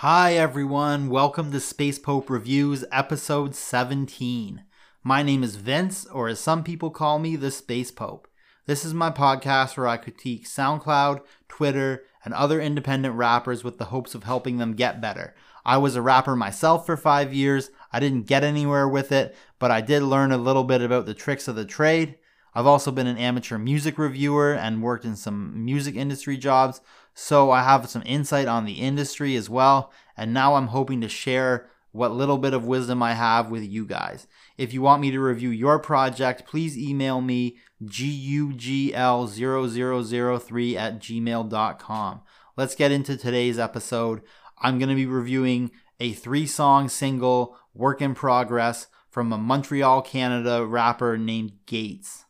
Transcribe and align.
Hi, 0.00 0.32
everyone. 0.32 1.10
Welcome 1.10 1.52
to 1.52 1.60
Space 1.60 1.98
Pope 1.98 2.30
Reviews, 2.30 2.86
episode 2.90 3.54
17. 3.54 4.64
My 5.04 5.22
name 5.22 5.42
is 5.42 5.56
Vince, 5.56 6.06
or 6.06 6.28
as 6.28 6.40
some 6.40 6.64
people 6.64 6.88
call 6.88 7.18
me, 7.18 7.36
the 7.36 7.50
Space 7.50 7.90
Pope. 7.90 8.26
This 8.64 8.82
is 8.82 8.94
my 8.94 9.10
podcast 9.10 9.76
where 9.76 9.86
I 9.86 9.98
critique 9.98 10.46
SoundCloud, 10.46 11.20
Twitter, 11.48 12.04
and 12.24 12.32
other 12.32 12.62
independent 12.62 13.14
rappers 13.16 13.62
with 13.62 13.76
the 13.76 13.84
hopes 13.92 14.14
of 14.14 14.24
helping 14.24 14.56
them 14.56 14.72
get 14.72 15.02
better. 15.02 15.34
I 15.66 15.76
was 15.76 15.96
a 15.96 16.00
rapper 16.00 16.34
myself 16.34 16.86
for 16.86 16.96
five 16.96 17.34
years. 17.34 17.70
I 17.92 18.00
didn't 18.00 18.26
get 18.26 18.42
anywhere 18.42 18.88
with 18.88 19.12
it, 19.12 19.36
but 19.58 19.70
I 19.70 19.82
did 19.82 20.02
learn 20.02 20.32
a 20.32 20.38
little 20.38 20.64
bit 20.64 20.80
about 20.80 21.04
the 21.04 21.12
tricks 21.12 21.46
of 21.46 21.56
the 21.56 21.66
trade. 21.66 22.16
I've 22.54 22.66
also 22.66 22.90
been 22.90 23.06
an 23.06 23.18
amateur 23.18 23.58
music 23.58 23.98
reviewer 23.98 24.54
and 24.54 24.82
worked 24.82 25.04
in 25.04 25.14
some 25.14 25.62
music 25.62 25.94
industry 25.94 26.38
jobs, 26.38 26.80
so 27.20 27.50
I 27.50 27.62
have 27.62 27.90
some 27.90 28.02
insight 28.06 28.48
on 28.48 28.64
the 28.64 28.80
industry 28.80 29.36
as 29.36 29.50
well. 29.50 29.92
And 30.16 30.32
now 30.32 30.54
I'm 30.54 30.68
hoping 30.68 31.02
to 31.02 31.08
share 31.08 31.68
what 31.92 32.12
little 32.12 32.38
bit 32.38 32.54
of 32.54 32.64
wisdom 32.64 33.02
I 33.02 33.12
have 33.12 33.50
with 33.50 33.62
you 33.62 33.84
guys. 33.84 34.26
If 34.56 34.72
you 34.72 34.80
want 34.80 35.02
me 35.02 35.10
to 35.10 35.20
review 35.20 35.50
your 35.50 35.78
project, 35.78 36.46
please 36.46 36.78
email 36.78 37.20
me 37.20 37.58
gugl0003 37.84 40.76
at 40.76 40.98
gmail.com. 40.98 42.22
Let's 42.56 42.74
get 42.74 42.90
into 42.90 43.18
today's 43.18 43.58
episode. 43.58 44.22
I'm 44.58 44.78
going 44.78 44.88
to 44.88 44.94
be 44.94 45.04
reviewing 45.04 45.72
a 46.00 46.14
three 46.14 46.46
song 46.46 46.88
single, 46.88 47.54
Work 47.74 48.00
in 48.00 48.14
Progress, 48.14 48.86
from 49.10 49.30
a 49.30 49.36
Montreal, 49.36 50.00
Canada 50.00 50.64
rapper 50.64 51.18
named 51.18 51.52
Gates. 51.66 52.24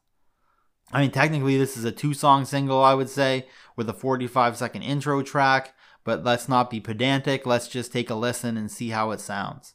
I 0.92 1.02
mean, 1.02 1.10
technically, 1.10 1.56
this 1.56 1.76
is 1.76 1.84
a 1.84 1.92
two 1.92 2.14
song 2.14 2.44
single, 2.44 2.82
I 2.82 2.94
would 2.94 3.08
say, 3.08 3.46
with 3.76 3.88
a 3.88 3.94
45 3.94 4.56
second 4.56 4.82
intro 4.82 5.22
track, 5.22 5.74
but 6.04 6.24
let's 6.24 6.48
not 6.48 6.70
be 6.70 6.80
pedantic. 6.80 7.46
Let's 7.46 7.68
just 7.68 7.92
take 7.92 8.10
a 8.10 8.14
listen 8.14 8.56
and 8.56 8.70
see 8.70 8.90
how 8.90 9.12
it 9.12 9.20
sounds. 9.20 9.74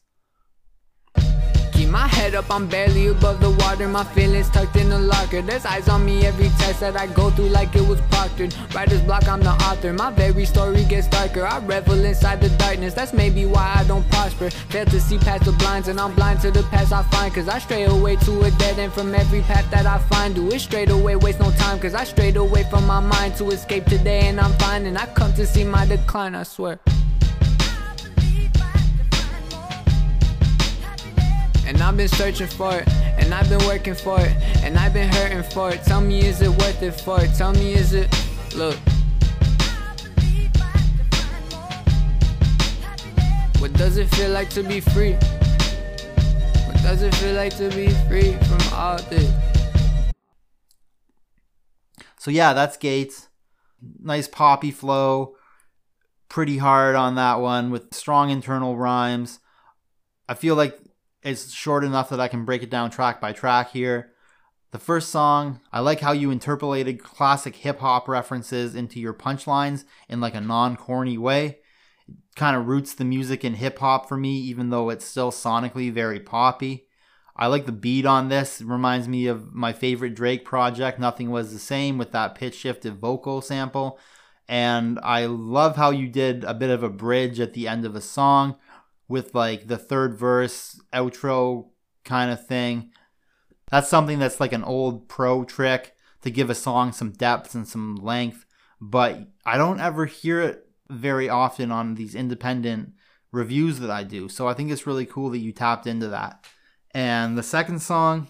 My 1.95 2.07
head 2.07 2.35
up, 2.35 2.51
I'm 2.51 2.67
barely 2.67 3.07
above 3.07 3.39
the 3.39 3.51
water. 3.51 3.87
My 3.87 4.03
feelings 4.03 4.49
tucked 4.49 4.75
in 4.75 4.89
the 4.89 4.99
locker. 4.99 5.41
There's 5.41 5.65
eyes 5.65 5.87
on 5.87 6.03
me 6.05 6.25
every 6.25 6.49
test 6.59 6.81
that 6.81 6.97
I 6.97 7.07
go 7.07 7.29
through 7.29 7.47
like 7.47 7.73
it 7.73 7.87
was 7.87 8.01
proctored. 8.11 8.51
Writer's 8.75 9.01
block, 9.01 9.29
I'm 9.29 9.39
the 9.39 9.51
author. 9.51 9.93
My 9.93 10.11
very 10.11 10.43
story 10.43 10.83
gets 10.83 11.07
darker. 11.07 11.45
I 11.45 11.59
revel 11.59 12.03
inside 12.03 12.41
the 12.41 12.49
darkness. 12.57 12.93
That's 12.93 13.13
maybe 13.13 13.45
why 13.45 13.75
I 13.77 13.85
don't 13.85 14.05
prosper. 14.11 14.49
Fail 14.49 14.85
to 14.87 14.99
see 14.99 15.17
past 15.17 15.45
the 15.45 15.53
blinds, 15.53 15.87
and 15.87 15.97
I'm 15.97 16.13
blind 16.15 16.41
to 16.41 16.51
the 16.51 16.63
past 16.63 16.91
I 16.91 17.01
find. 17.03 17.33
Cause 17.33 17.47
I 17.47 17.59
stray 17.59 17.83
away 17.83 18.17
to 18.27 18.41
a 18.41 18.51
dead 18.51 18.77
end 18.77 18.91
from 18.91 19.15
every 19.15 19.43
path 19.43 19.71
that 19.71 19.85
I 19.85 19.97
find. 20.09 20.35
Do 20.35 20.51
it 20.51 20.59
straight 20.59 20.89
away, 20.89 21.15
waste 21.15 21.39
no 21.39 21.49
time. 21.51 21.79
Cause 21.79 21.95
I 21.95 22.03
strayed 22.03 22.35
away 22.35 22.65
from 22.69 22.85
my 22.85 22.99
mind 22.99 23.37
to 23.37 23.45
escape 23.51 23.85
today, 23.85 24.27
and 24.27 24.37
I'm 24.41 24.51
fine. 24.59 24.85
And 24.85 24.97
I 24.97 25.05
come 25.13 25.33
to 25.35 25.47
see 25.47 25.63
my 25.63 25.85
decline, 25.85 26.35
I 26.35 26.43
swear. 26.43 26.77
And 31.67 31.81
I've 31.81 31.97
been 31.97 32.07
searching 32.07 32.47
for 32.47 32.75
it, 32.75 32.87
and 33.17 33.33
I've 33.33 33.49
been 33.49 33.65
working 33.65 33.95
for 33.95 34.19
it, 34.21 34.31
and 34.63 34.77
I've 34.77 34.93
been 34.93 35.09
hurting 35.11 35.43
for 35.43 35.71
it. 35.71 35.83
Tell 35.83 35.99
me, 35.99 36.19
is 36.19 36.41
it 36.41 36.49
worth 36.49 36.81
it 36.83 36.91
for 37.01 37.21
it? 37.21 37.33
Tell 37.35 37.53
me, 37.53 37.73
is 37.73 37.93
it? 37.93 38.07
Look. 38.55 38.77
What 43.59 43.73
does 43.73 43.97
it 43.97 44.07
feel 44.15 44.29
like 44.29 44.49
to 44.51 44.61
be 44.61 44.79
free? 44.79 45.13
What 46.67 46.77
does 46.83 47.01
it 47.01 47.15
feel 47.15 47.33
like 47.33 47.57
to 47.57 47.69
be 47.69 47.89
free 48.07 48.33
from 48.33 48.73
all 48.73 48.97
this? 49.09 49.31
So, 52.19 52.29
yeah, 52.29 52.53
that's 52.53 52.77
Gates. 52.77 53.27
Nice 53.99 54.27
poppy 54.27 54.69
flow. 54.69 55.35
Pretty 56.29 56.59
hard 56.59 56.95
on 56.95 57.15
that 57.15 57.39
one 57.39 57.71
with 57.71 57.93
strong 57.93 58.29
internal 58.29 58.77
rhymes. 58.77 59.39
I 60.29 60.35
feel 60.35 60.55
like 60.55 60.79
it's 61.25 61.51
short 61.51 61.83
enough 61.83 62.09
that 62.09 62.19
I 62.19 62.27
can 62.27 62.45
break 62.45 62.61
it 62.61 62.69
down 62.69 62.91
track 62.91 63.19
by 63.19 63.33
track 63.33 63.71
here. 63.71 64.11
The 64.71 64.79
first 64.79 65.09
song, 65.09 65.59
I 65.73 65.79
like 65.79 65.99
how 65.99 66.11
you 66.11 66.29
interpolated 66.29 67.03
classic 67.03 67.55
hip 67.55 67.79
hop 67.79 68.07
references 68.07 68.75
into 68.75 68.99
your 68.99 69.13
punchlines 69.13 69.85
in 70.07 70.21
like 70.21 70.35
a 70.35 70.41
non 70.41 70.75
corny 70.75 71.17
way. 71.17 71.59
It 72.07 72.35
kind 72.35 72.55
of 72.55 72.67
roots 72.67 72.93
the 72.93 73.05
music 73.05 73.43
in 73.43 73.55
hip 73.55 73.79
hop 73.79 74.07
for 74.07 74.17
me, 74.17 74.37
even 74.37 74.69
though 74.69 74.89
it's 74.89 75.05
still 75.05 75.31
sonically 75.31 75.91
very 75.91 76.19
poppy. 76.19 76.85
I 77.35 77.47
like 77.47 77.65
the 77.65 77.71
beat 77.71 78.05
on 78.05 78.29
this. 78.29 78.61
It 78.61 78.67
reminds 78.67 79.07
me 79.07 79.25
of 79.27 79.53
my 79.53 79.73
favorite 79.73 80.15
Drake 80.15 80.45
project, 80.45 80.99
Nothing 80.99 81.31
Was 81.31 81.51
the 81.51 81.59
Same, 81.59 81.97
with 81.97 82.11
that 82.11 82.35
pitch 82.35 82.55
shifted 82.55 82.99
vocal 82.99 83.41
sample. 83.41 83.97
And 84.47 84.99
I 85.01 85.25
love 85.25 85.75
how 85.75 85.89
you 85.89 86.07
did 86.07 86.43
a 86.43 86.53
bit 86.53 86.69
of 86.69 86.83
a 86.83 86.89
bridge 86.89 87.39
at 87.39 87.53
the 87.53 87.67
end 87.67 87.83
of 87.83 87.95
a 87.95 88.01
song 88.01 88.57
with 89.07 89.35
like 89.35 89.67
the 89.67 89.77
third 89.77 90.15
verse 90.15 90.79
outro 90.93 91.69
kind 92.03 92.31
of 92.31 92.45
thing. 92.45 92.91
That's 93.69 93.89
something 93.89 94.19
that's 94.19 94.39
like 94.39 94.53
an 94.53 94.63
old 94.63 95.07
pro 95.07 95.43
trick 95.43 95.95
to 96.21 96.31
give 96.31 96.49
a 96.49 96.55
song 96.55 96.91
some 96.91 97.11
depth 97.11 97.53
and 97.55 97.67
some 97.67 97.95
length, 97.95 98.45
but 98.81 99.27
I 99.45 99.57
don't 99.57 99.79
ever 99.79 100.05
hear 100.05 100.41
it 100.41 100.67
very 100.89 101.29
often 101.29 101.71
on 101.71 101.95
these 101.95 102.15
independent 102.15 102.93
reviews 103.31 103.79
that 103.79 103.91
I 103.91 104.03
do. 104.03 104.29
So 104.29 104.47
I 104.47 104.53
think 104.53 104.71
it's 104.71 104.87
really 104.87 105.05
cool 105.05 105.29
that 105.31 105.39
you 105.39 105.51
tapped 105.51 105.87
into 105.87 106.07
that. 106.07 106.45
And 106.91 107.37
the 107.37 107.43
second 107.43 107.81
song, 107.81 108.27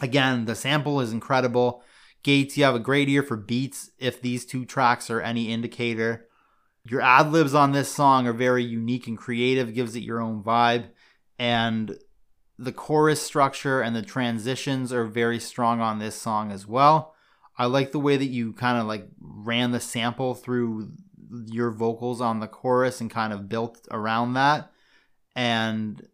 again, 0.00 0.44
the 0.44 0.54
sample 0.54 1.00
is 1.00 1.12
incredible. 1.12 1.82
Gates, 2.22 2.56
you 2.56 2.64
have 2.64 2.74
a 2.74 2.80
great 2.80 3.08
ear 3.08 3.22
for 3.22 3.36
beats 3.36 3.90
if 3.98 4.22
these 4.22 4.46
two 4.46 4.64
tracks 4.64 5.10
are 5.10 5.20
any 5.20 5.52
indicator. 5.52 6.28
Your 6.88 7.00
ad 7.00 7.32
libs 7.32 7.54
on 7.54 7.72
this 7.72 7.88
song 7.88 8.26
are 8.26 8.32
very 8.32 8.62
unique 8.62 9.06
and 9.06 9.16
creative, 9.16 9.74
gives 9.74 9.96
it 9.96 10.02
your 10.02 10.20
own 10.20 10.42
vibe. 10.42 10.86
And 11.38 11.98
the 12.58 12.72
chorus 12.72 13.22
structure 13.22 13.80
and 13.80 13.96
the 13.96 14.02
transitions 14.02 14.92
are 14.92 15.04
very 15.04 15.40
strong 15.40 15.80
on 15.80 15.98
this 15.98 16.14
song 16.14 16.52
as 16.52 16.66
well. 16.66 17.14
I 17.56 17.66
like 17.66 17.92
the 17.92 18.00
way 18.00 18.16
that 18.16 18.26
you 18.26 18.52
kind 18.52 18.78
of 18.78 18.86
like 18.86 19.08
ran 19.20 19.70
the 19.72 19.80
sample 19.80 20.34
through 20.34 20.92
your 21.46 21.70
vocals 21.70 22.20
on 22.20 22.40
the 22.40 22.46
chorus 22.46 23.00
and 23.00 23.10
kind 23.10 23.32
of 23.32 23.48
built 23.48 23.86
around 23.90 24.34
that. 24.34 24.70
And 25.34 26.06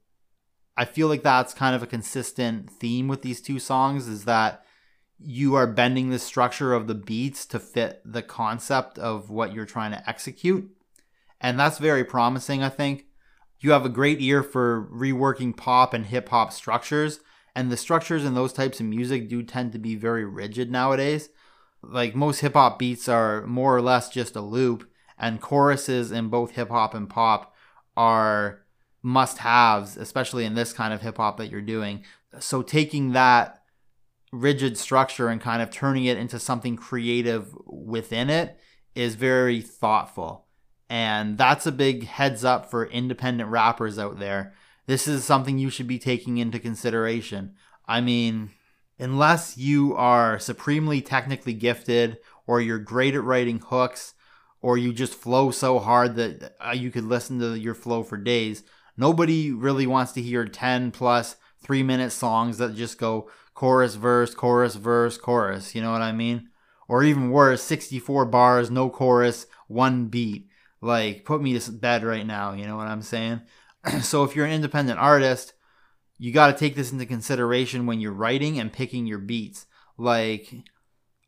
I 0.76 0.84
feel 0.84 1.08
like 1.08 1.22
that's 1.22 1.52
kind 1.52 1.74
of 1.74 1.82
a 1.82 1.86
consistent 1.86 2.70
theme 2.70 3.08
with 3.08 3.22
these 3.22 3.40
two 3.40 3.58
songs 3.58 4.08
is 4.08 4.24
that 4.24 4.64
you 5.22 5.54
are 5.54 5.66
bending 5.66 6.10
the 6.10 6.18
structure 6.18 6.72
of 6.72 6.86
the 6.86 6.94
beats 6.94 7.44
to 7.46 7.58
fit 7.58 8.00
the 8.04 8.22
concept 8.22 8.98
of 8.98 9.30
what 9.30 9.52
you're 9.52 9.66
trying 9.66 9.92
to 9.92 10.08
execute. 10.08 10.70
And 11.40 11.58
that's 11.58 11.78
very 11.78 12.04
promising, 12.04 12.62
I 12.62 12.68
think. 12.68 13.06
You 13.58 13.72
have 13.72 13.84
a 13.84 13.90
great 13.90 14.20
ear 14.20 14.42
for 14.42 14.88
reworking 14.90 15.54
pop 15.56 15.92
and 15.92 16.06
hip 16.06 16.30
hop 16.30 16.52
structures, 16.52 17.20
and 17.54 17.70
the 17.70 17.76
structures 17.76 18.24
in 18.24 18.34
those 18.34 18.52
types 18.52 18.80
of 18.80 18.86
music 18.86 19.28
do 19.28 19.42
tend 19.42 19.72
to 19.72 19.78
be 19.78 19.94
very 19.94 20.24
rigid 20.24 20.70
nowadays. 20.70 21.28
Like 21.82 22.14
most 22.14 22.40
hip 22.40 22.54
hop 22.54 22.78
beats 22.78 23.08
are 23.08 23.46
more 23.46 23.76
or 23.76 23.82
less 23.82 24.08
just 24.08 24.36
a 24.36 24.40
loop, 24.40 24.88
and 25.18 25.40
choruses 25.40 26.10
in 26.10 26.28
both 26.28 26.52
hip 26.52 26.70
hop 26.70 26.94
and 26.94 27.08
pop 27.08 27.54
are 27.96 28.62
must 29.02 29.38
haves, 29.38 29.96
especially 29.96 30.46
in 30.46 30.54
this 30.54 30.72
kind 30.72 30.94
of 30.94 31.02
hip 31.02 31.18
hop 31.18 31.36
that 31.36 31.50
you're 31.50 31.60
doing. 31.60 32.04
So 32.38 32.62
taking 32.62 33.12
that 33.12 33.59
rigid 34.32 34.78
structure 34.78 35.28
and 35.28 35.40
kind 35.40 35.62
of 35.62 35.70
turning 35.70 36.04
it 36.04 36.18
into 36.18 36.38
something 36.38 36.76
creative 36.76 37.54
within 37.66 38.30
it 38.30 38.58
is 38.94 39.14
very 39.14 39.60
thoughtful. 39.60 40.46
And 40.88 41.38
that's 41.38 41.66
a 41.66 41.72
big 41.72 42.06
heads 42.06 42.44
up 42.44 42.70
for 42.70 42.86
independent 42.86 43.48
rappers 43.50 43.98
out 43.98 44.18
there. 44.18 44.54
This 44.86 45.06
is 45.06 45.24
something 45.24 45.58
you 45.58 45.70
should 45.70 45.86
be 45.86 45.98
taking 45.98 46.38
into 46.38 46.58
consideration. 46.58 47.54
I 47.86 48.00
mean, 48.00 48.50
unless 48.98 49.56
you 49.56 49.94
are 49.94 50.38
supremely 50.38 51.00
technically 51.00 51.54
gifted 51.54 52.18
or 52.46 52.60
you're 52.60 52.78
great 52.78 53.14
at 53.14 53.22
writing 53.22 53.60
hooks 53.60 54.14
or 54.60 54.76
you 54.76 54.92
just 54.92 55.14
flow 55.14 55.50
so 55.50 55.78
hard 55.78 56.16
that 56.16 56.56
uh, 56.60 56.72
you 56.72 56.90
could 56.90 57.04
listen 57.04 57.38
to 57.38 57.58
your 57.58 57.74
flow 57.74 58.02
for 58.02 58.16
days, 58.16 58.64
nobody 58.96 59.52
really 59.52 59.86
wants 59.86 60.12
to 60.12 60.22
hear 60.22 60.44
10 60.44 60.90
plus 60.90 61.36
3 61.62 61.82
minute 61.82 62.10
songs 62.10 62.58
that 62.58 62.74
just 62.74 62.98
go 62.98 63.30
chorus, 63.60 63.94
verse, 63.96 64.34
chorus, 64.34 64.76
verse, 64.76 65.18
chorus. 65.18 65.74
You 65.74 65.82
know 65.82 65.92
what 65.92 66.00
I 66.00 66.12
mean? 66.12 66.48
Or 66.88 67.04
even 67.04 67.30
worse, 67.30 67.62
64 67.62 68.24
bars, 68.24 68.70
no 68.70 68.88
chorus, 68.88 69.46
one 69.68 70.06
beat. 70.06 70.48
Like, 70.80 71.26
put 71.26 71.42
me 71.42 71.58
to 71.58 71.70
bed 71.70 72.02
right 72.02 72.26
now. 72.26 72.54
You 72.54 72.66
know 72.66 72.78
what 72.78 72.86
I'm 72.86 73.02
saying? 73.02 73.42
so 74.00 74.24
if 74.24 74.34
you're 74.34 74.46
an 74.46 74.52
independent 74.52 74.98
artist, 74.98 75.52
you 76.16 76.32
got 76.32 76.46
to 76.46 76.58
take 76.58 76.74
this 76.74 76.90
into 76.90 77.04
consideration 77.04 77.84
when 77.84 78.00
you're 78.00 78.14
writing 78.14 78.58
and 78.58 78.72
picking 78.72 79.06
your 79.06 79.18
beats. 79.18 79.66
Like, 79.98 80.50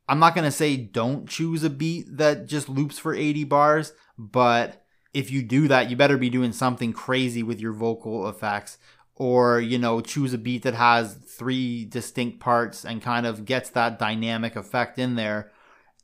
I'm 0.08 0.18
not 0.18 0.34
going 0.34 0.46
to 0.46 0.50
say 0.50 0.78
don't 0.78 1.28
choose 1.28 1.62
a 1.64 1.70
beat 1.70 2.16
that 2.16 2.46
just 2.46 2.66
loops 2.66 2.98
for 2.98 3.14
80 3.14 3.44
bars, 3.44 3.92
but 4.16 4.86
if 5.12 5.30
you 5.30 5.42
do 5.42 5.68
that, 5.68 5.90
you 5.90 5.96
better 5.96 6.16
be 6.16 6.30
doing 6.30 6.52
something 6.52 6.94
crazy 6.94 7.42
with 7.42 7.60
your 7.60 7.74
vocal 7.74 8.26
effects 8.26 8.78
or 9.16 9.60
you 9.60 9.78
know 9.78 10.00
choose 10.00 10.32
a 10.32 10.38
beat 10.38 10.62
that 10.62 10.74
has 10.74 11.14
three 11.14 11.84
distinct 11.84 12.40
parts 12.40 12.84
and 12.84 13.02
kind 13.02 13.26
of 13.26 13.44
gets 13.44 13.70
that 13.70 13.98
dynamic 13.98 14.56
effect 14.56 14.98
in 14.98 15.16
there 15.16 15.50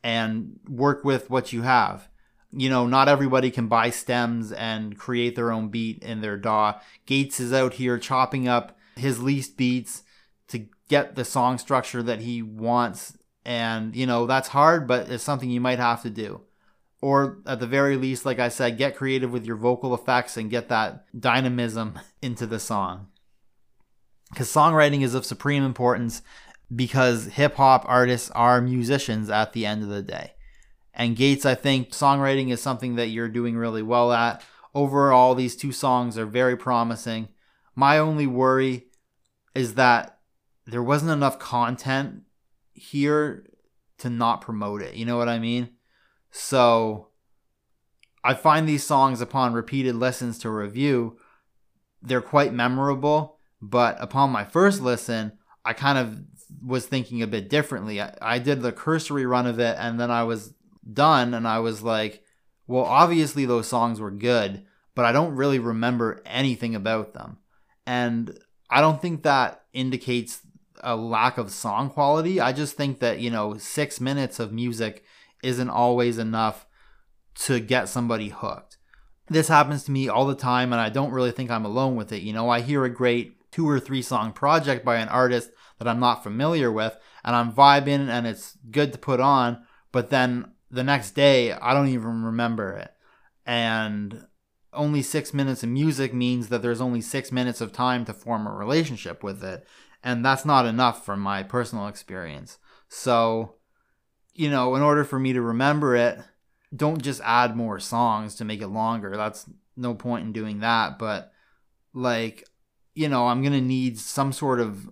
and 0.02 0.58
work 0.69 1.05
with 1.05 1.28
what 1.31 1.52
you 1.52 1.62
have 1.62 2.08
you 2.50 2.70
know, 2.70 2.87
not 2.87 3.08
everybody 3.08 3.50
can 3.50 3.69
buy 3.69 3.90
stems 3.90 4.52
and 4.52 4.99
create 4.99 5.37
their 5.37 5.52
own 5.52 5.69
beat 5.69 6.02
in 6.02 6.20
their 6.20 6.37
DAW. 6.37 6.81
Gates 7.06 7.40
is 7.40 7.52
out 7.52 7.75
here 7.75 7.99
chopping 7.99 8.49
up 8.49 8.78
his 8.96 9.22
least 9.22 9.56
beats 9.56 10.02
to 10.49 10.66
get 10.88 11.14
the 11.14 11.25
song 11.25 11.58
structure 11.58 12.02
that 12.02 12.20
he 12.20 12.43
wants. 12.43 13.19
And, 13.44 13.94
you 13.94 14.06
know, 14.06 14.26
that's 14.26 14.49
hard, 14.49 14.87
but 14.87 15.10
it's 15.10 15.22
something 15.25 15.50
you 15.50 15.60
might 15.60 15.78
have 15.78 16.02
to 16.02 16.10
do. 16.10 16.40
Or 17.00 17.39
at 17.47 17.61
the 17.61 17.67
very 17.67 17.97
least, 17.97 18.27
like 18.27 18.39
I 18.39 18.49
said, 18.49 18.79
get 18.79 18.97
creative 18.97 19.31
with 19.31 19.47
your 19.47 19.56
vocal 19.56 19.95
effects 19.95 20.37
and 20.37 20.50
get 20.50 20.69
that 20.69 21.05
dynamism 21.19 21.99
into 22.23 22.47
the 22.47 22.59
song. 22.59 23.09
Because 24.31 24.53
songwriting 24.53 25.03
is 25.03 25.15
of 25.15 25.25
supreme 25.25 25.62
importance 25.62 26.23
because 26.75 27.27
hip 27.27 27.55
hop 27.55 27.85
artists 27.87 28.31
are 28.33 28.61
musicians 28.61 29.31
at 29.31 29.53
the 29.53 29.65
end 29.65 29.83
of 29.83 29.89
the 29.89 30.03
day. 30.03 30.33
And 30.93 31.17
Gates, 31.17 31.47
I 31.47 31.55
think 31.55 31.91
songwriting 31.91 32.50
is 32.50 32.61
something 32.61 32.97
that 32.97 33.09
you're 33.09 33.29
doing 33.29 33.56
really 33.56 33.83
well 33.83 34.12
at. 34.12 34.43
Overall, 34.75 35.35
these 35.35 35.56
two 35.56 35.73
songs 35.73 36.19
are 36.19 36.27
very 36.27 36.56
promising. 36.56 37.29
My 37.75 37.99
only 37.99 38.27
worry 38.27 38.89
is 39.55 39.75
that 39.75 40.19
there 40.67 40.83
wasn't 40.83 41.12
enough 41.12 41.39
content 41.39 42.23
here 42.75 43.47
to 43.99 44.11
not 44.11 44.41
promote 44.41 44.83
it. 44.83 44.94
You 44.94 45.06
know 45.06 45.17
what 45.17 45.29
I 45.29 45.39
mean? 45.39 45.71
So 46.31 47.09
I 48.25 48.35
find 48.35 48.69
these 48.69 48.85
songs 48.85 49.21
upon 49.21 49.53
repeated 49.53 49.95
listens 49.95 50.39
to 50.41 50.51
review, 50.51 51.19
they're 52.03 52.21
quite 52.21 52.53
memorable. 52.53 53.39
But 53.61 53.97
upon 54.01 54.31
my 54.31 54.45
first 54.45 54.81
listen, 54.81 55.33
I 55.65 55.73
kind 55.73 55.99
of 55.99 56.19
was 56.65 56.87
thinking 56.87 57.23
a 57.23 57.27
bit 57.27 57.49
differently. 57.49 58.01
I, 58.01 58.15
I 58.23 58.39
did 58.39 58.63
the 58.63 58.73
cursory 58.73 59.27
run 59.27 59.47
of 59.47 59.59
it 59.59 59.77
and 59.79 59.99
then 59.99 60.11
I 60.11 60.23
was 60.25 60.55
done 60.91 61.35
and 61.35 61.47
I 61.47 61.59
was 61.59 61.83
like, 61.83 62.23
well, 62.67 62.85
obviously 62.85 63.47
those 63.47 63.67
songs 63.67 64.01
were 64.01 64.11
good, 64.11 64.65
but 64.95 65.05
I 65.05 65.13
don't 65.13 65.35
really 65.35 65.59
remember 65.59 66.23
anything 66.25 66.75
about 66.75 67.15
them. 67.15 67.39
And 67.87 68.39
I 68.71 68.81
don't 68.81 69.01
think 69.01 69.23
that 69.23 69.63
indicates 69.73 70.41
a 70.83 70.95
lack 70.95 71.39
of 71.39 71.51
song 71.51 71.91
quality. 71.91 72.41
I 72.41 72.53
just 72.53 72.77
think 72.77 73.01
that, 73.01 73.19
you 73.19 73.31
know, 73.31 73.57
six 73.57 74.01
minutes 74.01 74.39
of 74.39 74.53
music 74.53 75.05
isn't 75.43 75.70
always 75.70 76.19
enough 76.19 76.67
to 77.35 77.61
get 77.61 77.88
somebody 77.88 78.29
hooked. 78.29 78.79
This 79.29 79.49
happens 79.49 79.85
to 79.85 79.90
me 79.90 80.08
all 80.08 80.26
the 80.26 80.35
time, 80.35 80.73
and 80.73 80.81
I 80.81 80.88
don't 80.88 81.12
really 81.12 81.31
think 81.31 81.50
I'm 81.50 81.64
alone 81.64 81.96
with 81.96 82.12
it. 82.12 82.23
You 82.23 82.32
know, 82.32 82.49
I 82.49 82.61
hear 82.61 82.85
a 82.85 82.90
great 82.90 83.50
two 83.50 83.69
or 83.69 83.81
three 83.81 84.02
song 84.02 84.32
project 84.32 84.85
by 84.85 84.96
an 84.96 85.08
artist 85.08 85.50
that 85.79 85.88
I'm 85.88 86.00
not 86.00 86.23
familiar 86.23 86.73
with, 86.73 86.96
and 87.25 87.35
I'm 87.37 87.52
vibing 87.52 88.08
and 88.08 88.26
it's 88.26 88.56
good 88.70 88.93
to 88.93 88.99
put 88.99 89.20
on, 89.20 89.64
but 89.93 90.11
then 90.11 90.52
the 90.70 90.85
next 90.85 91.12
day 91.12 91.52
I 91.52 91.75
don't 91.75 91.88
even 91.88 92.25
remember 92.25 92.73
it. 92.73 92.93
And 93.46 94.26
only 94.73 95.02
six 95.02 95.32
minutes 95.32 95.62
of 95.62 95.69
music 95.69 96.12
means 96.12 96.49
that 96.49 96.62
there's 96.62 96.81
only 96.81 97.00
six 97.00 97.32
minutes 97.32 97.61
of 97.61 97.73
time 97.73 98.05
to 98.05 98.12
form 98.12 98.46
a 98.46 98.52
relationship 98.52 99.23
with 99.23 99.43
it. 99.43 99.67
And 100.02 100.25
that's 100.25 100.44
not 100.44 100.67
enough 100.67 101.05
from 101.05 101.20
my 101.20 101.43
personal 101.43 101.88
experience. 101.88 102.58
So, 102.88 103.56
you 104.38 104.49
know, 104.49 104.76
in 104.76 104.82
order 104.82 105.05
for 105.05 105.19
me 105.19 105.32
to 105.32 105.43
remember 105.43 105.96
it, 105.96 106.20
don't 106.75 107.02
just 107.02 107.20
add 107.25 107.56
more 107.56 107.81
songs 107.81 108.37
to 108.37 108.44
make 108.44 108.62
it 108.62 108.69
longer. 108.69 109.17
That's 109.17 109.46
no 109.76 109.94
point 109.94 110.26
in 110.26 110.32
doing 110.32 110.61
that. 110.61 110.99
But, 110.99 111.32
like, 111.93 112.44
you 112.94 113.08
know, 113.08 113.26
I'm 113.26 113.43
going 113.43 113.52
to 113.52 113.61
need 113.61 113.99
some 113.99 114.32
sort 114.32 114.61
of 114.61 114.88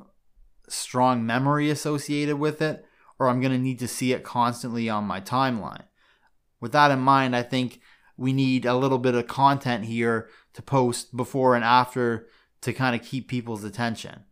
strong 0.69 1.25
memory 1.25 1.71
associated 1.71 2.39
with 2.39 2.61
it 2.61 2.85
or 3.19 3.29
I'm 3.29 3.41
going 3.41 3.53
to 3.53 3.59
need 3.59 3.79
to 3.79 3.89
see 3.89 4.13
it 4.13 4.25
constantly 4.25 4.89
on 4.89 5.05
my 5.05 5.21
timeline. 5.21 5.85
With 6.61 6.73
that 6.73 6.91
in 6.91 6.99
mind, 6.99 7.37
I 7.37 7.43
think 7.43 7.81
we 8.17 8.33
need 8.33 8.65
a 8.65 8.77
little 8.77 8.99
bit 8.99 9.15
of 9.15 9.27
content 9.27 9.85
here 9.85 10.29
to 10.55 10.63
post 10.63 11.17
before 11.17 11.55
and 11.55 11.65
after 11.65 12.27
to 12.63 12.73
kind 12.73 12.99
of 12.99 13.07
keep 13.07 13.29
people's 13.29 13.65
attention. 13.65 14.25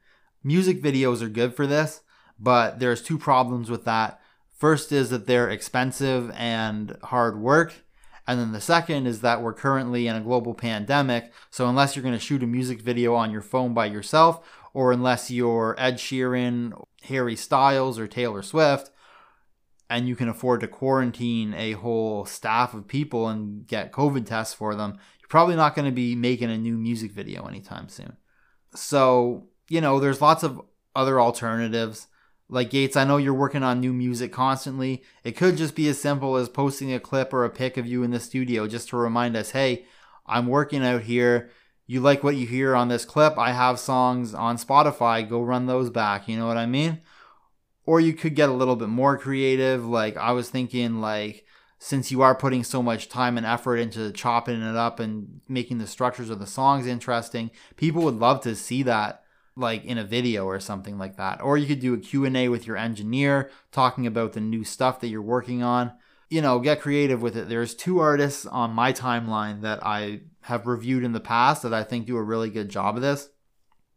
Music 0.43 0.83
videos 0.83 1.23
are 1.23 1.29
good 1.29 1.55
for 1.55 1.67
this, 1.67 2.01
but 2.39 2.79
there's 2.79 3.03
two 3.03 3.19
problems 3.19 3.71
with 3.71 3.85
that. 3.85 4.21
First 4.65 4.93
is 4.93 5.11
that 5.11 5.27
they're 5.27 5.51
expensive 5.51 6.31
and 6.35 6.97
hard 7.03 7.39
work. 7.39 7.85
And 8.27 8.41
then 8.41 8.53
the 8.53 8.63
second 8.63 9.07
is 9.07 9.21
that 9.21 9.43
we're 9.43 9.53
currently 9.53 10.07
in 10.07 10.17
a 10.17 10.23
global 10.23 10.55
pandemic. 10.55 11.31
So 11.51 11.69
unless 11.69 11.95
you're 11.95 12.03
going 12.03 12.15
to 12.15 12.19
shoot 12.19 12.43
a 12.43 12.47
music 12.47 12.81
video 12.81 13.15
on 13.15 13.31
your 13.31 13.43
phone 13.43 13.75
by 13.75 13.85
yourself, 13.85 14.41
or 14.73 14.91
unless 14.91 15.31
you're 15.31 15.77
Ed 15.77 15.97
Sheeran, 15.97 16.83
Harry 17.03 17.37
Styles, 17.37 17.99
or 17.99 18.07
Taylor 18.07 18.41
Swift, 18.41 18.91
and 19.91 20.09
you 20.09 20.17
can 20.17 20.31
afford 20.31 20.63
to 20.63 20.67
quarantine 20.67 21.53
a 21.53 21.73
whole 21.73 22.25
staff 22.25 22.73
of 22.73 22.89
people 22.89 23.29
and 23.29 23.67
get 23.67 23.93
COVID 23.93 24.25
tests 24.25 24.55
for 24.55 24.75
them, 24.75 24.93
you're 25.21 25.29
probably 25.29 25.57
not 25.57 25.75
going 25.75 25.85
to 25.85 25.93
be 25.93 26.15
making 26.15 26.51
a 26.51 26.57
new 26.57 26.79
music 26.79 27.13
video 27.13 27.45
anytime 27.45 27.91
soon. 27.91 28.17
So, 28.75 29.49
you 29.69 29.83
know, 29.83 30.01
there's 30.01 30.23
lots 30.23 30.43
of 30.43 30.63
other 30.97 31.21
alternatives. 31.21 32.07
Like 32.49 32.71
Gates, 32.71 32.97
I 32.97 33.05
know 33.05 33.17
you're 33.17 33.33
working 33.35 33.63
on 33.63 33.81
new 33.81 33.93
music 33.93 34.33
constantly. 34.33 35.03
It 35.23 35.33
could 35.33 35.57
just 35.57 35.75
be 35.75 35.89
as 35.89 36.01
simple 36.01 36.37
as 36.37 36.49
posting 36.49 36.93
a 36.93 37.01
clip 37.01 37.33
or 37.33 37.45
a 37.45 37.51
pic 37.51 37.77
of 37.77 37.87
you 37.87 38.03
in 38.03 38.11
the 38.11 38.21
studio 38.21 38.67
just 38.67 38.89
to 38.91 38.97
remind 38.97 39.37
us, 39.37 39.53
hey, 39.53 39.87
I'm 40.27 40.47
working 40.47 40.85
out 40.85 41.03
here. 41.03 41.51
You 41.87 42.01
like 42.01 42.23
what 42.23 42.37
you 42.37 42.47
hear 42.47 42.75
on 42.75 42.89
this 42.89 43.05
clip, 43.05 43.37
I 43.39 43.53
have 43.53 43.79
songs 43.79 44.33
on 44.33 44.57
Spotify, 44.57 45.29
go 45.29 45.43
run 45.43 45.67
those 45.67 45.91
back, 45.91 46.29
you 46.29 46.39
know 46.39 46.47
what 46.47 46.57
I 46.57 46.65
mean? 46.65 47.03
Or 47.85 48.01
you 48.01 48.15
could 48.15 48.35
get 48.35 48.49
a 48.49 48.55
little 48.55 48.77
bit 48.77 48.89
more 48.89 49.19
creative, 49.19 49.85
like 49.85 50.17
I 50.17 50.33
was 50.33 50.49
thinking 50.49 51.03
like 51.03 51.45
since 51.79 52.11
you 52.11 52.23
are 52.23 52.35
putting 52.35 52.65
so 52.65 52.83
much 52.83 53.11
time 53.11 53.37
and 53.37 53.45
effort 53.45 53.77
into 53.77 54.11
chopping 54.13 54.63
it 54.63 54.77
up 54.77 55.01
and 55.01 55.43
making 55.49 55.77
the 55.77 55.87
structures 55.87 56.31
of 56.31 56.39
the 56.39 56.47
songs 56.47 56.87
interesting, 56.87 57.51
people 57.77 58.03
would 58.03 58.15
love 58.15 58.41
to 58.43 58.57
see 58.57 58.83
that 58.85 59.24
like 59.57 59.85
in 59.85 59.99
a 59.99 60.05
video 60.05 60.47
or 60.47 60.59
something 60.61 60.99
like 60.99 61.17
that. 61.17 61.41
Or 61.41 61.57
you 61.57 61.67
could 61.67 61.81
do 61.81 61.95
a 61.95 61.99
Q&A 61.99 62.49
with 62.49 62.67
your 62.67 62.77
engineer 62.77 63.51
talking 63.71 64.07
about 64.07 64.33
the 64.33 64.41
new 64.41 64.65
stuff 64.65 65.01
that 65.01 65.09
you're 65.09 65.23
working 65.23 65.63
on. 65.63 65.93
You 66.29 66.43
know, 66.43 66.59
get 66.59 66.81
creative 66.81 67.23
with 67.23 67.37
it. 67.37 67.49
There's 67.49 67.75
two 67.75 68.01
artists 68.01 68.47
on 68.47 68.73
my 68.73 68.93
timeline 68.93 69.61
that 69.61 69.85
I 69.85 70.23
have 70.43 70.67
reviewed 70.67 71.05
in 71.05 71.13
the 71.13 71.21
past 71.21 71.63
that 71.63 71.75
I 71.75 71.85
think 71.85 72.07
do 72.07 72.17
a 72.17 72.23
really 72.23 72.51
good 72.51 72.69
job 72.69 72.97
of 72.97 73.03
this. 73.03 73.29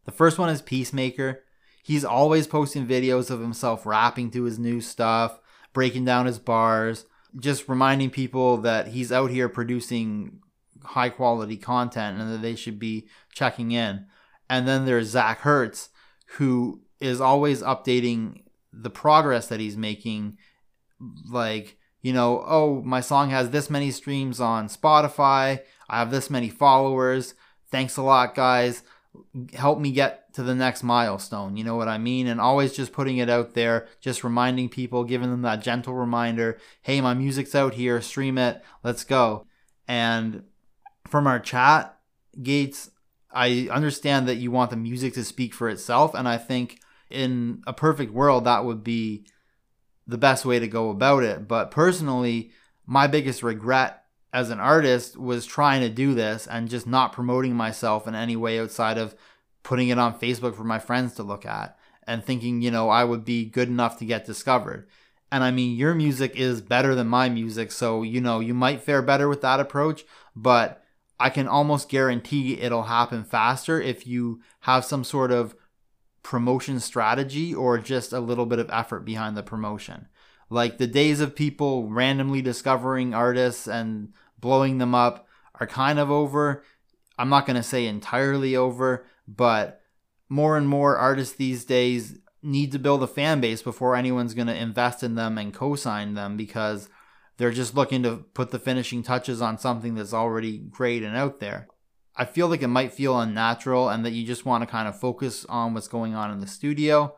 The 0.04 0.12
first 0.12 0.38
one 0.38 0.48
is 0.48 0.62
Peacemaker. 0.62 1.42
He's 1.82 2.04
always 2.04 2.46
posting 2.46 2.86
videos 2.86 3.30
of 3.30 3.40
himself 3.40 3.84
rapping 3.86 4.30
to 4.32 4.44
his 4.44 4.58
new 4.58 4.80
stuff, 4.80 5.40
breaking 5.72 6.04
down 6.04 6.26
his 6.26 6.38
bars, 6.38 7.06
just 7.38 7.68
reminding 7.68 8.10
people 8.10 8.58
that 8.58 8.88
he's 8.88 9.10
out 9.10 9.30
here 9.30 9.48
producing 9.48 10.40
high 10.82 11.08
quality 11.08 11.56
content 11.56 12.20
and 12.20 12.32
that 12.32 12.42
they 12.42 12.54
should 12.54 12.78
be 12.78 13.08
checking 13.32 13.72
in. 13.72 14.06
And 14.48 14.66
then 14.66 14.86
there's 14.86 15.08
Zach 15.08 15.40
Hertz, 15.40 15.90
who 16.36 16.80
is 17.00 17.20
always 17.20 17.62
updating 17.62 18.42
the 18.72 18.90
progress 18.90 19.48
that 19.48 19.60
he's 19.60 19.76
making. 19.76 20.38
Like, 21.30 21.78
you 22.02 22.12
know, 22.12 22.44
oh, 22.46 22.82
my 22.84 23.00
song 23.00 23.30
has 23.30 23.50
this 23.50 23.70
many 23.70 23.90
streams 23.90 24.40
on 24.40 24.68
Spotify. 24.68 25.60
I 25.88 25.98
have 25.98 26.10
this 26.10 26.30
many 26.30 26.48
followers. 26.48 27.34
Thanks 27.70 27.96
a 27.96 28.02
lot, 28.02 28.34
guys. 28.34 28.82
Help 29.54 29.78
me 29.78 29.90
get 29.90 30.32
to 30.34 30.42
the 30.42 30.54
next 30.54 30.82
milestone. 30.82 31.56
You 31.56 31.64
know 31.64 31.76
what 31.76 31.88
I 31.88 31.98
mean? 31.98 32.26
And 32.26 32.40
always 32.40 32.72
just 32.72 32.92
putting 32.92 33.18
it 33.18 33.28
out 33.28 33.54
there, 33.54 33.88
just 34.00 34.22
reminding 34.22 34.68
people, 34.68 35.04
giving 35.04 35.30
them 35.30 35.42
that 35.42 35.62
gentle 35.62 35.94
reminder 35.94 36.58
hey, 36.82 37.00
my 37.00 37.14
music's 37.14 37.54
out 37.54 37.74
here, 37.74 38.00
stream 38.00 38.38
it, 38.38 38.62
let's 38.84 39.04
go. 39.04 39.44
And 39.86 40.44
from 41.06 41.26
our 41.26 41.40
chat, 41.40 41.98
Gates, 42.42 42.90
I 43.30 43.68
understand 43.70 44.28
that 44.28 44.36
you 44.36 44.50
want 44.50 44.70
the 44.70 44.76
music 44.76 45.14
to 45.14 45.24
speak 45.24 45.54
for 45.54 45.68
itself. 45.68 46.14
And 46.14 46.28
I 46.28 46.38
think 46.38 46.80
in 47.10 47.62
a 47.66 47.72
perfect 47.72 48.12
world, 48.12 48.44
that 48.44 48.64
would 48.64 48.82
be 48.82 49.26
the 50.06 50.18
best 50.18 50.44
way 50.44 50.58
to 50.58 50.68
go 50.68 50.90
about 50.90 51.22
it. 51.22 51.46
But 51.46 51.70
personally, 51.70 52.50
my 52.86 53.06
biggest 53.06 53.42
regret 53.42 54.04
as 54.32 54.50
an 54.50 54.60
artist 54.60 55.16
was 55.16 55.46
trying 55.46 55.80
to 55.80 55.88
do 55.88 56.14
this 56.14 56.46
and 56.46 56.68
just 56.68 56.86
not 56.86 57.12
promoting 57.12 57.54
myself 57.54 58.06
in 58.06 58.14
any 58.14 58.36
way 58.36 58.58
outside 58.58 58.98
of 58.98 59.14
putting 59.62 59.88
it 59.88 59.98
on 59.98 60.18
Facebook 60.18 60.54
for 60.54 60.64
my 60.64 60.78
friends 60.78 61.14
to 61.14 61.22
look 61.22 61.44
at 61.44 61.78
and 62.06 62.24
thinking, 62.24 62.62
you 62.62 62.70
know, 62.70 62.88
I 62.88 63.04
would 63.04 63.24
be 63.24 63.44
good 63.44 63.68
enough 63.68 63.98
to 63.98 64.06
get 64.06 64.24
discovered. 64.24 64.88
And 65.30 65.44
I 65.44 65.50
mean, 65.50 65.76
your 65.76 65.94
music 65.94 66.36
is 66.36 66.62
better 66.62 66.94
than 66.94 67.06
my 67.06 67.28
music, 67.28 67.70
so 67.70 68.02
you 68.02 68.20
know, 68.20 68.40
you 68.40 68.54
might 68.54 68.82
fare 68.82 69.02
better 69.02 69.28
with 69.28 69.42
that 69.42 69.60
approach, 69.60 70.06
but 70.34 70.82
I 71.20 71.30
can 71.30 71.48
almost 71.48 71.88
guarantee 71.88 72.60
it'll 72.60 72.84
happen 72.84 73.24
faster 73.24 73.80
if 73.80 74.06
you 74.06 74.40
have 74.60 74.84
some 74.84 75.04
sort 75.04 75.32
of 75.32 75.56
promotion 76.22 76.78
strategy 76.78 77.54
or 77.54 77.78
just 77.78 78.12
a 78.12 78.20
little 78.20 78.46
bit 78.46 78.58
of 78.58 78.70
effort 78.70 79.00
behind 79.00 79.36
the 79.36 79.42
promotion. 79.42 80.08
Like 80.50 80.78
the 80.78 80.86
days 80.86 81.20
of 81.20 81.34
people 81.34 81.88
randomly 81.88 82.42
discovering 82.42 83.14
artists 83.14 83.66
and 83.66 84.12
blowing 84.38 84.78
them 84.78 84.94
up 84.94 85.26
are 85.60 85.66
kind 85.66 85.98
of 85.98 86.10
over. 86.10 86.62
I'm 87.18 87.28
not 87.28 87.46
going 87.46 87.56
to 87.56 87.62
say 87.62 87.86
entirely 87.86 88.54
over, 88.54 89.06
but 89.26 89.82
more 90.28 90.56
and 90.56 90.68
more 90.68 90.96
artists 90.96 91.34
these 91.34 91.64
days 91.64 92.18
need 92.42 92.72
to 92.72 92.78
build 92.78 93.02
a 93.02 93.08
fan 93.08 93.40
base 93.40 93.62
before 93.62 93.96
anyone's 93.96 94.34
going 94.34 94.46
to 94.46 94.54
invest 94.54 95.02
in 95.02 95.16
them 95.16 95.36
and 95.36 95.52
co 95.52 95.74
sign 95.74 96.14
them 96.14 96.36
because 96.36 96.88
they're 97.38 97.50
just 97.50 97.74
looking 97.74 98.02
to 98.02 98.24
put 98.34 98.50
the 98.50 98.58
finishing 98.58 99.02
touches 99.02 99.40
on 99.40 99.58
something 99.58 99.94
that's 99.94 100.12
already 100.12 100.58
great 100.58 101.02
and 101.02 101.16
out 101.16 101.40
there. 101.40 101.68
I 102.14 102.24
feel 102.24 102.48
like 102.48 102.62
it 102.62 102.68
might 102.68 102.92
feel 102.92 103.18
unnatural 103.18 103.88
and 103.88 104.04
that 104.04 104.10
you 104.10 104.26
just 104.26 104.44
want 104.44 104.62
to 104.62 104.66
kind 104.66 104.88
of 104.88 104.98
focus 104.98 105.46
on 105.48 105.72
what's 105.72 105.88
going 105.88 106.14
on 106.14 106.32
in 106.32 106.40
the 106.40 106.48
studio. 106.48 107.16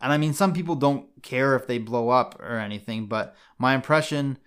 And 0.00 0.12
I 0.12 0.16
mean, 0.16 0.32
some 0.32 0.54
people 0.54 0.74
don't 0.74 1.08
care 1.22 1.54
if 1.54 1.66
they 1.66 1.78
blow 1.78 2.08
up 2.08 2.40
or 2.40 2.58
anything, 2.58 3.06
but 3.06 3.36
my 3.58 3.74
impression 3.74 4.38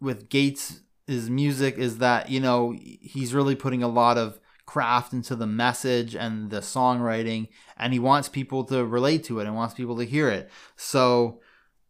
with 0.00 0.28
Gates' 0.28 0.80
his 1.06 1.30
music 1.30 1.78
is 1.78 1.98
that, 1.98 2.28
you 2.28 2.40
know, 2.40 2.76
he's 2.78 3.34
really 3.34 3.56
putting 3.56 3.82
a 3.82 3.88
lot 3.88 4.18
of 4.18 4.38
craft 4.66 5.12
into 5.12 5.34
the 5.34 5.46
message 5.46 6.14
and 6.14 6.50
the 6.50 6.60
songwriting, 6.60 7.48
and 7.76 7.92
he 7.92 7.98
wants 7.98 8.28
people 8.28 8.64
to 8.64 8.84
relate 8.84 9.24
to 9.24 9.40
it 9.40 9.46
and 9.46 9.54
wants 9.54 9.74
people 9.74 9.96
to 9.96 10.04
hear 10.04 10.28
it. 10.28 10.50
So 10.76 11.40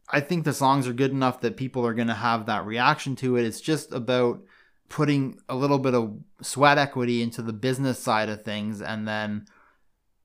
I 0.08 0.20
think 0.20 0.44
the 0.44 0.52
songs 0.52 0.86
are 0.86 0.92
good 0.92 1.10
enough 1.10 1.40
that 1.40 1.56
people 1.56 1.86
are 1.86 1.94
going 1.94 2.08
to 2.08 2.14
have 2.14 2.46
that 2.46 2.66
reaction 2.66 3.16
to 3.16 3.36
it. 3.36 3.44
It's 3.44 3.60
just 3.60 3.92
about 3.92 4.42
putting 4.88 5.38
a 5.48 5.54
little 5.54 5.78
bit 5.78 5.94
of 5.94 6.18
sweat 6.42 6.76
equity 6.76 7.22
into 7.22 7.40
the 7.40 7.52
business 7.52 7.98
side 7.98 8.28
of 8.28 8.44
things 8.44 8.82
and 8.82 9.08
then 9.08 9.46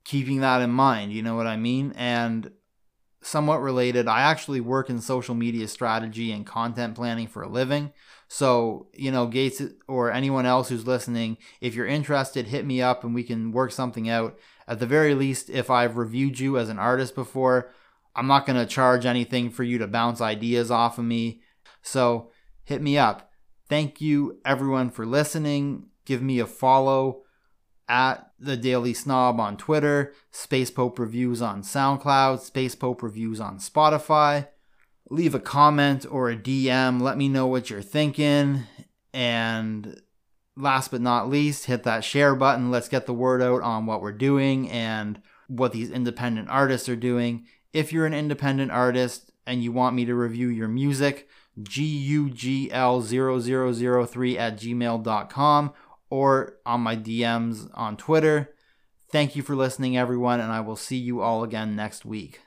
keeping 0.04 0.40
that 0.40 0.60
in 0.60 0.70
mind. 0.70 1.12
You 1.12 1.22
know 1.22 1.36
what 1.36 1.46
I 1.46 1.56
mean? 1.56 1.94
And 1.96 2.50
somewhat 3.22 3.62
related, 3.62 4.08
I 4.08 4.20
actually 4.20 4.60
work 4.60 4.90
in 4.90 5.00
social 5.00 5.34
media 5.34 5.68
strategy 5.68 6.32
and 6.32 6.46
content 6.46 6.94
planning 6.94 7.26
for 7.26 7.42
a 7.42 7.48
living. 7.48 7.92
So, 8.28 8.88
you 8.92 9.10
know, 9.10 9.26
Gates 9.26 9.62
or 9.86 10.12
anyone 10.12 10.46
else 10.46 10.68
who's 10.68 10.86
listening, 10.86 11.38
if 11.60 11.74
you're 11.74 11.86
interested, 11.86 12.46
hit 12.46 12.66
me 12.66 12.82
up 12.82 13.04
and 13.04 13.14
we 13.14 13.22
can 13.22 13.52
work 13.52 13.72
something 13.72 14.08
out. 14.08 14.38
At 14.66 14.80
the 14.80 14.86
very 14.86 15.14
least, 15.14 15.48
if 15.50 15.70
I've 15.70 15.96
reviewed 15.96 16.38
you 16.38 16.58
as 16.58 16.68
an 16.68 16.78
artist 16.78 17.14
before, 17.14 17.70
I'm 18.18 18.26
not 18.26 18.46
going 18.46 18.58
to 18.58 18.66
charge 18.66 19.06
anything 19.06 19.48
for 19.48 19.62
you 19.62 19.78
to 19.78 19.86
bounce 19.86 20.20
ideas 20.20 20.72
off 20.72 20.98
of 20.98 21.04
me. 21.04 21.40
So, 21.82 22.32
hit 22.64 22.82
me 22.82 22.98
up. 22.98 23.30
Thank 23.68 24.00
you 24.00 24.40
everyone 24.44 24.90
for 24.90 25.06
listening. 25.06 25.86
Give 26.04 26.20
me 26.20 26.40
a 26.40 26.46
follow 26.46 27.22
at 27.88 28.32
the 28.40 28.56
Daily 28.56 28.92
Snob 28.92 29.38
on 29.38 29.56
Twitter, 29.56 30.12
Space 30.32 30.68
Pope 30.68 30.98
Reviews 30.98 31.40
on 31.40 31.62
SoundCloud, 31.62 32.40
Space 32.40 32.74
Pope 32.74 33.04
Reviews 33.04 33.38
on 33.38 33.58
Spotify. 33.58 34.48
Leave 35.10 35.36
a 35.36 35.40
comment 35.40 36.04
or 36.10 36.28
a 36.28 36.36
DM. 36.36 37.00
Let 37.00 37.16
me 37.16 37.28
know 37.28 37.46
what 37.46 37.70
you're 37.70 37.82
thinking. 37.82 38.64
And 39.14 40.02
last 40.56 40.90
but 40.90 41.00
not 41.00 41.30
least, 41.30 41.66
hit 41.66 41.84
that 41.84 42.02
share 42.02 42.34
button. 42.34 42.72
Let's 42.72 42.88
get 42.88 43.06
the 43.06 43.14
word 43.14 43.40
out 43.40 43.62
on 43.62 43.86
what 43.86 44.02
we're 44.02 44.10
doing 44.10 44.68
and 44.70 45.22
what 45.46 45.72
these 45.72 45.92
independent 45.92 46.48
artists 46.50 46.88
are 46.88 46.96
doing. 46.96 47.46
If 47.72 47.92
you're 47.92 48.06
an 48.06 48.14
independent 48.14 48.70
artist 48.70 49.32
and 49.46 49.62
you 49.62 49.72
want 49.72 49.96
me 49.96 50.06
to 50.06 50.14
review 50.14 50.48
your 50.48 50.68
music, 50.68 51.28
gugl0003 51.60 54.38
at 54.38 54.58
gmail.com 54.58 55.72
or 56.10 56.56
on 56.64 56.80
my 56.80 56.96
DMs 56.96 57.68
on 57.74 57.96
Twitter. 57.96 58.54
Thank 59.10 59.36
you 59.36 59.42
for 59.42 59.56
listening, 59.56 59.96
everyone, 59.96 60.40
and 60.40 60.52
I 60.52 60.60
will 60.60 60.76
see 60.76 60.96
you 60.96 61.20
all 61.20 61.42
again 61.42 61.74
next 61.74 62.04
week. 62.04 62.40